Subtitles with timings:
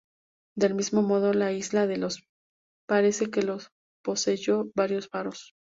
[0.57, 2.23] Del mismo modo, la isla de Delos
[2.87, 3.41] parece que
[4.03, 5.53] poseyó varios faros.